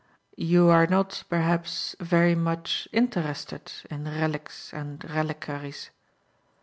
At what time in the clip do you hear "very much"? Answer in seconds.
1.99-2.87